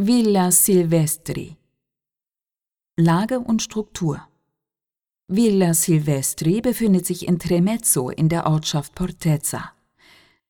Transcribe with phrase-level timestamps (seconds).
[0.00, 1.56] Villa Silvestri
[2.96, 4.22] Lage und Struktur
[5.26, 9.72] Villa Silvestri befindet sich in Tremezzo in der Ortschaft Portezza.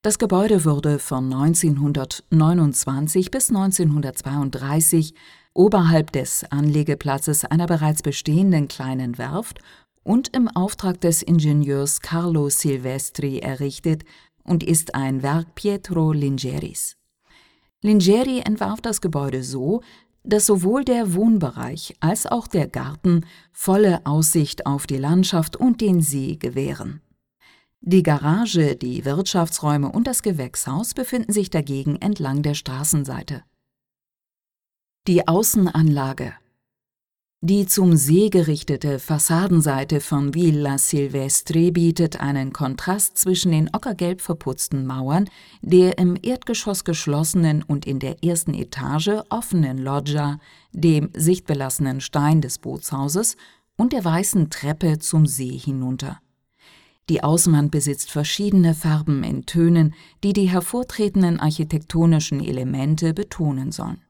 [0.03, 5.15] Das Gebäude wurde von 1929 bis 1932
[5.55, 9.61] oberhalb des Anlegeplatzes einer bereits bestehenden kleinen Werft
[10.03, 14.03] und im Auftrag des Ingenieurs Carlo Silvestri errichtet
[14.43, 16.98] und ist ein Werk Pietro Lingeris.
[17.81, 19.81] Lingeri entwarf das Gebäude so,
[20.23, 26.01] dass sowohl der Wohnbereich als auch der Garten volle Aussicht auf die Landschaft und den
[26.01, 27.01] See gewähren.
[27.81, 33.43] Die Garage, die Wirtschaftsräume und das Gewächshaus befinden sich dagegen entlang der Straßenseite.
[35.07, 36.33] Die Außenanlage
[37.41, 44.85] die zum See gerichtete Fassadenseite von Villa Silvestri bietet einen Kontrast zwischen den ockergelb verputzten
[44.85, 45.29] Mauern,
[45.61, 50.39] der im Erdgeschoss geschlossenen und in der ersten Etage offenen Loggia,
[50.73, 53.37] dem sichtbelassenen Stein des Bootshauses
[53.77, 56.19] und der weißen Treppe zum See hinunter.
[57.07, 64.01] Die Außenwand besitzt verschiedene Farben in Tönen, die die hervortretenden architektonischen Elemente betonen sollen.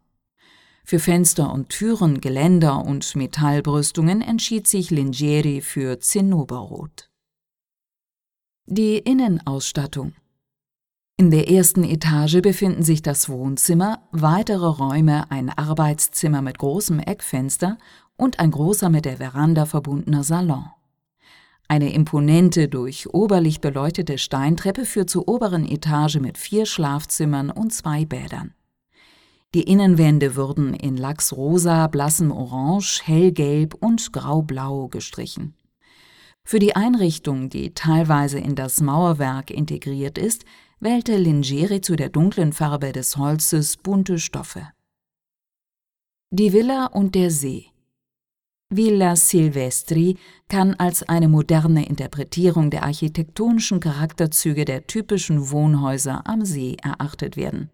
[0.90, 7.12] Für Fenster und Türen, Geländer und Metallbrüstungen entschied sich Lingieri für Zinnoberrot.
[8.66, 10.14] Die Innenausstattung
[11.16, 17.78] in der ersten Etage befinden sich das Wohnzimmer, weitere Räume, ein Arbeitszimmer mit großem Eckfenster
[18.18, 20.72] und ein großer mit der Veranda verbundener Salon.
[21.68, 28.06] Eine imponente, durch Oberlicht beleuchtete Steintreppe führt zur oberen Etage mit vier Schlafzimmern und zwei
[28.06, 28.56] Bädern.
[29.56, 35.56] Die Innenwände wurden in Lachsrosa, blassem Orange, hellgelb und graublau gestrichen.
[36.44, 40.46] Für die Einrichtung, die teilweise in das Mauerwerk integriert ist,
[40.80, 44.68] wählte Lingeri zu der dunklen Farbe des Holzes bunte Stoffe.
[46.32, 47.72] Die Villa und der See
[48.72, 50.16] Villa Silvestri
[50.48, 57.72] kann als eine moderne Interpretierung der architektonischen Charakterzüge der typischen Wohnhäuser am See erachtet werden.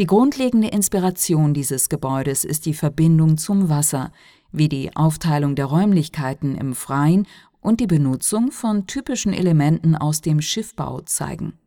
[0.00, 4.12] Die grundlegende Inspiration dieses Gebäudes ist die Verbindung zum Wasser,
[4.50, 7.26] wie die Aufteilung der Räumlichkeiten im Freien
[7.60, 11.58] und die Benutzung von typischen Elementen aus dem Schiffbau zeigen.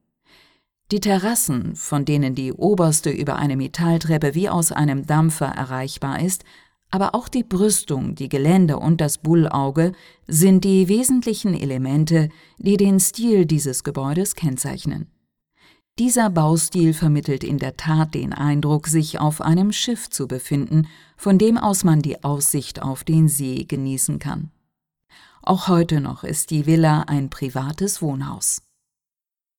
[0.91, 6.43] Die Terrassen, von denen die oberste über eine Metalltreppe wie aus einem Dampfer erreichbar ist,
[6.89, 9.91] aber auch die Brüstung, die Geländer und das Bullauge
[10.25, 15.13] sind die wesentlichen Elemente, die den Stil dieses Gebäudes kennzeichnen.
[15.99, 20.87] Dieser Baustil vermittelt in der Tat den Eindruck, sich auf einem Schiff zu befinden,
[21.17, 24.51] von dem aus man die Aussicht auf den See genießen kann.
[25.43, 28.61] Auch heute noch ist die Villa ein privates Wohnhaus